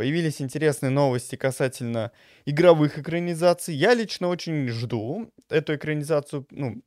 [0.00, 2.10] появились интересные новости касательно
[2.46, 3.74] игровых экранизаций.
[3.74, 6.46] Я лично очень жду эту экранизацию.
[6.50, 6.80] Ну,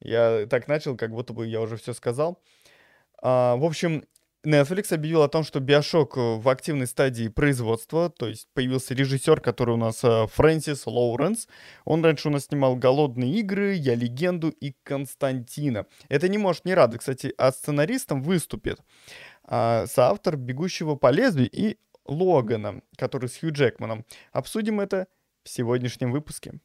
[0.00, 2.38] я так начал, как будто бы я уже все сказал.
[3.22, 4.04] А, в общем,
[4.44, 9.40] Netflix объявил о том, что Биошок э, в активной стадии производства, то есть появился режиссер,
[9.40, 11.48] который у нас э, Фрэнсис Лоуренс.
[11.86, 15.86] Он раньше у нас снимал «Голодные игры», «Я легенду» и «Константина».
[16.10, 17.00] Это не может не радовать.
[17.00, 18.80] Кстати, а сценаристом выступит
[19.44, 24.04] а, соавтор «Бегущего по лезвию» и Логана, который с Хью Джекманом.
[24.32, 25.06] Обсудим это
[25.42, 26.60] в сегодняшнем выпуске.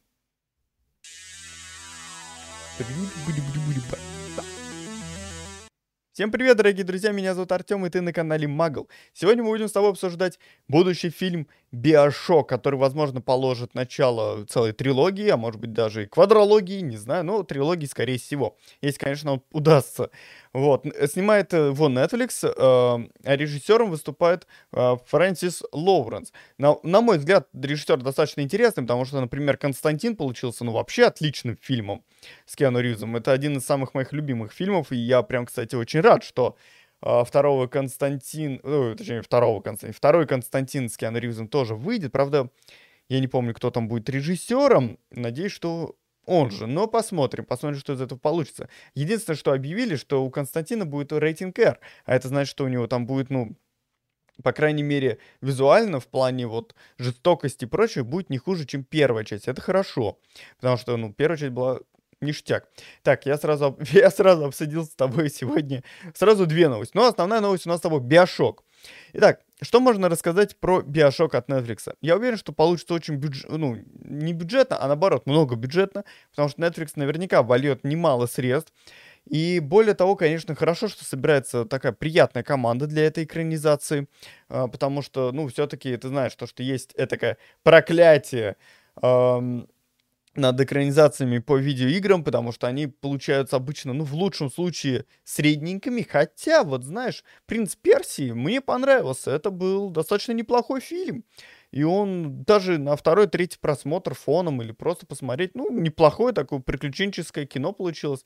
[6.12, 8.90] Всем привет, дорогие друзья, меня зовут Артем, и ты на канале Магл.
[9.14, 15.28] Сегодня мы будем с тобой обсуждать будущий фильм Биошок, который, возможно, положит начало целой трилогии,
[15.28, 19.42] а может быть даже и квадрологии, не знаю, но трилогии, скорее всего, если, конечно, он
[19.52, 20.10] удастся.
[20.52, 26.32] Вот, снимает его Netflix, э, а режиссером выступает э, Фрэнсис Лоуренс.
[26.58, 31.56] На, на мой взгляд, режиссер достаточно интересный, потому что, например, Константин получился, ну, вообще отличным
[31.60, 32.02] фильмом
[32.46, 33.14] с Киану Ривзом.
[33.14, 36.79] Это один из самых моих любимых фильмов, и я прям, кстати, очень рад, что э,
[37.00, 42.12] второго Константин, ну, точнее, второго Константин, второй Константин с Киану Ривзом тоже выйдет.
[42.12, 42.50] Правда,
[43.08, 44.98] я не помню, кто там будет режиссером.
[45.10, 46.66] Надеюсь, что он же.
[46.66, 48.68] Но посмотрим, посмотрим, что из этого получится.
[48.94, 52.86] Единственное, что объявили, что у Константина будет рейтинг R, а это значит, что у него
[52.86, 53.56] там будет, ну,
[54.42, 59.24] по крайней мере, визуально в плане вот жестокости и прочего будет не хуже, чем первая
[59.24, 59.48] часть.
[59.48, 60.18] Это хорошо,
[60.56, 61.80] потому что, ну, первая часть была
[62.20, 62.68] ништяк.
[63.02, 65.82] Так, я сразу, я сразу обсудил с тобой сегодня
[66.14, 66.96] сразу две новости.
[66.96, 68.64] Но основная новость у нас с тобой Биошок.
[69.12, 71.94] Итак, что можно рассказать про Биошок от Netflix?
[72.00, 76.62] Я уверен, что получится очень бюджет, ну, не бюджетно, а наоборот, много бюджетно, потому что
[76.62, 78.72] Netflix наверняка вольет немало средств.
[79.26, 84.08] И более того, конечно, хорошо, что собирается такая приятная команда для этой экранизации,
[84.48, 88.56] а, потому что, ну, все-таки ты знаешь, то, что есть такое проклятие
[90.34, 96.02] над экранизациями по видеоиграм, потому что они получаются обычно, ну, в лучшем случае, средненькими.
[96.02, 99.32] Хотя, вот знаешь, «Принц Персии» мне понравился.
[99.32, 101.24] Это был достаточно неплохой фильм.
[101.72, 107.46] И он даже на второй, третий просмотр фоном или просто посмотреть, ну, неплохое такое приключенческое
[107.46, 108.24] кино получилось.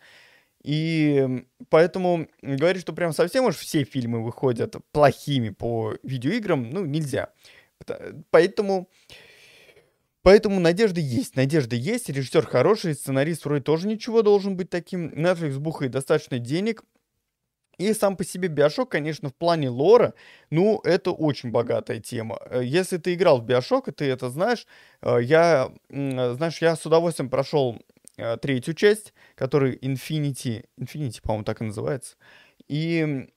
[0.63, 7.33] И поэтому говорить, что прям совсем уж все фильмы выходят плохими по видеоиграм, ну, нельзя.
[8.31, 8.89] Поэтому
[10.25, 15.11] Поэтому надежда есть, надежда есть, режиссер хороший, сценарист вроде тоже ничего должен быть таким.
[15.11, 16.83] Netflix бухает достаточно денег,
[17.77, 20.15] и сам по себе Биошок, конечно, в плане лора,
[20.49, 22.39] ну, это очень богатая тема.
[22.47, 24.67] Э, если ты играл в Биошок, и ты это знаешь,
[25.03, 27.79] э, я, знаешь, я с удовольствием прошел
[28.17, 32.17] э, третью часть, которая Infinity, Infinity, по-моему, так и называется.
[32.67, 33.29] И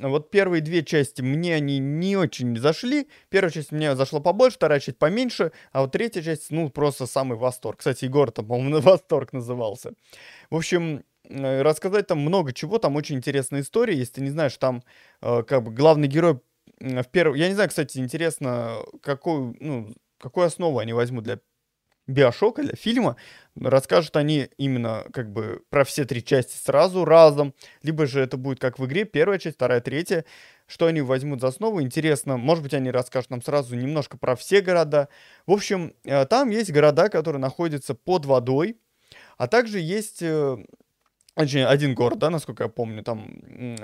[0.00, 3.08] вот первые две части мне они не очень зашли.
[3.30, 7.38] Первая часть мне зашла побольше, вторая часть поменьше, а вот третья часть, ну, просто самый
[7.38, 7.78] восторг.
[7.78, 9.94] Кстати, Егор там, по-моему, восторг назывался.
[10.50, 13.96] В общем, э, рассказать там много чего, там очень интересная история.
[13.96, 14.82] Если ты не знаешь, там
[15.22, 16.40] э, как бы главный герой
[16.80, 17.34] в первом...
[17.34, 21.40] Я не знаю, кстати, интересно, какую, ну, какую основу они возьмут для
[22.08, 23.16] Биошока, для фильма,
[23.54, 28.58] расскажут они именно как бы про все три части сразу, разом, либо же это будет
[28.58, 30.24] как в игре, первая часть, вторая, третья,
[30.66, 34.62] что они возьмут за основу, интересно, может быть, они расскажут нам сразу немножко про все
[34.62, 35.08] города.
[35.46, 38.78] В общем, э, там есть города, которые находятся под водой,
[39.36, 40.56] а также есть э,
[41.34, 43.76] один город, да, насколько я помню, там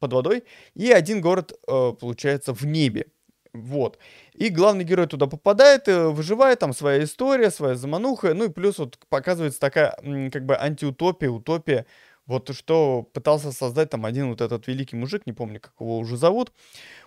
[0.00, 3.06] под водой, и один город, э, получается, в небе.
[3.60, 3.98] Вот.
[4.34, 8.34] И главный герой туда попадает, э, выживает, там своя история, своя замануха.
[8.34, 9.96] Ну и плюс вот показывается такая
[10.32, 11.86] как бы антиутопия, утопия.
[12.28, 16.18] Вот что пытался создать там один вот этот великий мужик, не помню, как его уже
[16.18, 16.52] зовут.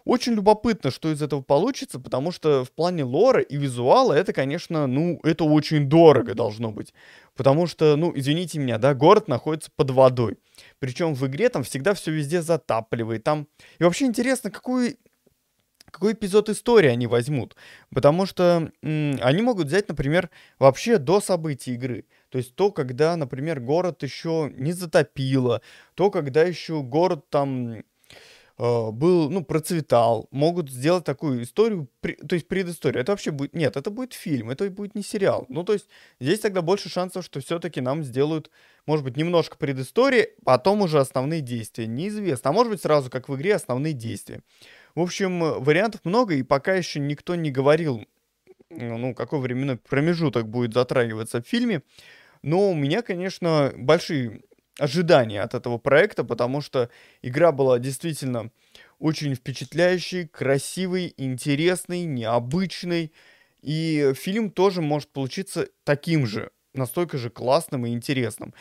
[0.03, 4.87] Очень любопытно, что из этого получится, потому что в плане лора и визуала это, конечно,
[4.87, 6.91] ну, это очень дорого должно быть.
[7.35, 10.39] Потому что, ну, извините меня, да, город находится под водой.
[10.79, 13.23] Причем в игре там всегда все везде затапливает.
[13.23, 13.47] Там...
[13.77, 14.97] И вообще интересно, какую
[15.91, 17.55] какой эпизод истории они возьмут.
[17.93, 22.05] Потому что они могут взять, например, вообще до событий игры.
[22.29, 25.61] То есть то, когда, например, город еще не затопило,
[25.95, 27.81] то, когда еще город там э,
[28.57, 33.01] был, ну, процветал, могут сделать такую историю, при, то есть предысторию.
[33.01, 35.45] Это вообще будет, нет, это будет фильм, это будет не сериал.
[35.49, 35.87] Ну, то есть
[36.21, 38.49] здесь тогда больше шансов, что все-таки нам сделают,
[38.85, 41.85] может быть, немножко предыстории, потом уже основные действия.
[41.85, 42.51] Неизвестно.
[42.51, 44.41] А может быть, сразу, как в игре, основные действия.
[44.95, 48.05] В общем, э, вариантов много, и пока еще никто не говорил,
[48.69, 51.83] ну, какой временной промежуток будет затрагиваться в фильме.
[52.41, 54.41] Но у меня, конечно, большие
[54.79, 56.89] ожидания от этого проекта, потому что
[57.21, 58.51] игра была действительно
[58.99, 63.11] очень впечатляющий, красивый, интересный, необычный.
[63.61, 68.53] И фильм тоже может получиться таким же, настолько же классным и интересным.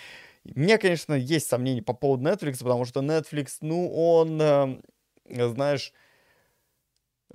[0.45, 4.79] У меня, конечно, есть сомнения по поводу Netflix, потому что Netflix, ну, он, э,
[5.27, 5.93] знаешь,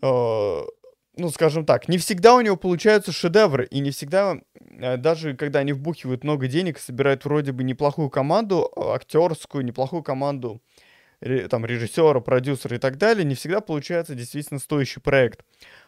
[0.02, 5.60] ну, скажем так, не всегда у него получаются шедевры, и не всегда, э, даже когда
[5.60, 10.62] они вбухивают много денег, собирают вроде бы неплохую команду, э, актерскую, неплохую команду,
[11.50, 15.44] там, режиссера, продюсера и так далее, не всегда получается действительно стоящий проект.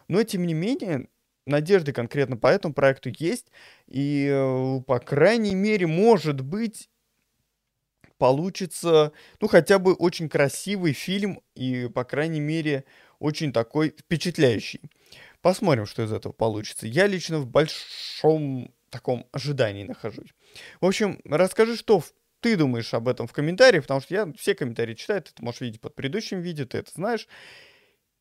[0.07, 1.09] Но, тем не менее,
[1.45, 3.51] надежды конкретно по этому проекту есть,
[3.87, 6.89] и, э, по крайней мере, может быть,
[8.17, 9.11] получится,
[9.41, 12.83] ну, хотя бы очень красивый фильм, и, по крайней мере,
[13.19, 14.81] очень такой впечатляющий.
[15.41, 16.87] Посмотрим, что из этого получится.
[16.87, 20.33] Я лично в большом таком ожидании нахожусь.
[20.81, 22.03] В общем, расскажи, что
[22.39, 25.61] ты думаешь об этом в комментариях, потому что я все комментарии читаю, ты это можешь
[25.61, 27.27] видеть под предыдущим видео, ты это знаешь.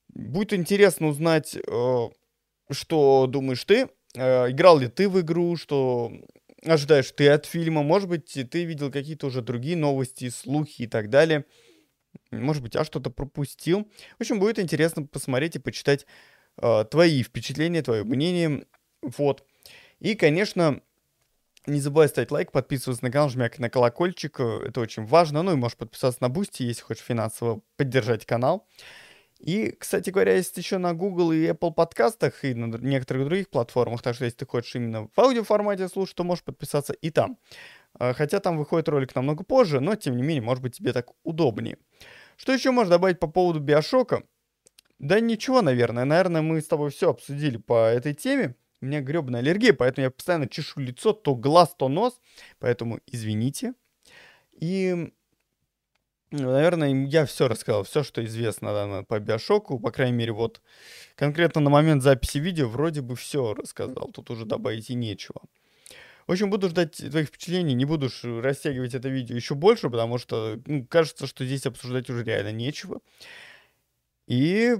[0.09, 2.09] Будет интересно узнать, э,
[2.71, 3.89] что думаешь ты.
[4.15, 6.13] Э, играл ли ты в игру, что
[6.65, 7.83] ожидаешь ты от фильма.
[7.83, 11.45] Может быть, ты видел какие-то уже другие новости, слухи и так далее.
[12.31, 13.89] Может быть, я что-то пропустил.
[14.19, 16.07] В общем, будет интересно посмотреть и почитать
[16.59, 18.67] э, твои впечатления, твое мнение.
[19.03, 19.45] Вот.
[20.01, 20.81] И, конечно,
[21.67, 24.41] не забывай ставить лайк, подписываться на канал, жмякать на колокольчик.
[24.41, 25.43] Это очень важно.
[25.43, 28.67] Ну и можешь подписаться на Boosty, если хочешь финансово поддержать канал.
[29.39, 34.01] И, кстати говоря, есть еще на Google и Apple подкастах, и на некоторых других платформах,
[34.03, 37.37] так что если ты хочешь именно в аудиоформате слушать, то можешь подписаться и там.
[37.99, 41.09] А, хотя там выходит ролик намного позже, но тем не менее, может быть, тебе так
[41.23, 41.79] удобнее.
[42.37, 44.23] Что еще можно добавить по поводу Биошока?
[44.99, 46.05] Да ничего, наверное.
[46.05, 48.55] Наверное, мы с тобой все обсудили по этой теме.
[48.81, 52.21] У меня гребная аллергия, поэтому я постоянно чешу лицо, то глаз, то нос.
[52.59, 53.73] Поэтому извините.
[54.53, 55.13] И,
[56.31, 59.79] наверное, я все рассказал, все, что известно да, по Биошоку.
[59.79, 60.61] По крайней мере, вот
[61.15, 64.11] конкретно на момент записи видео вроде бы все рассказал.
[64.13, 65.41] Тут уже добавить и нечего.
[66.27, 70.61] В общем, буду ждать твоих впечатлений, не буду растягивать это видео еще больше, потому что
[70.67, 73.01] ну, кажется, что здесь обсуждать уже реально нечего.
[74.27, 74.77] И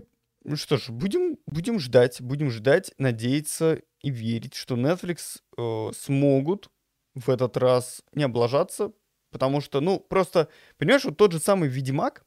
[0.47, 6.71] ну что ж, будем, будем ждать, будем ждать, надеяться и верить, что Netflix э, смогут
[7.17, 8.93] в этот раз не облажаться,
[9.33, 12.25] потому что, ну, просто, понимаешь, вот тот же самый Ведьмак,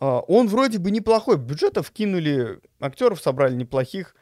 [0.00, 4.16] э, он вроде бы неплохой, бюджетов кинули, актеров собрали неплохих,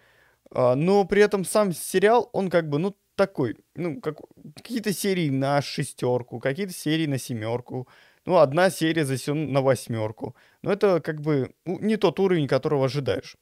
[0.51, 4.19] э, но при этом сам сериал, он как бы, ну, такой, ну, как,
[4.55, 7.89] какие-то серии на шестерку, какие-то серии на семерку,
[8.25, 10.37] ну, одна серия засен на восьмерку.
[10.63, 13.37] Но это как бы ну, не тот уровень, которого ожидаешь.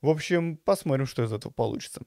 [0.00, 2.02] В общем, посмотрим, что из этого получится.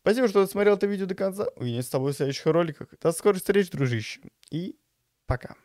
[0.00, 1.48] Спасибо, что досмотрел это видео до конца.
[1.56, 2.88] Увидимся с тобой в следующих роликах.
[3.00, 4.20] До скорой встречи, дружище.
[4.50, 4.76] И
[5.26, 5.56] пока.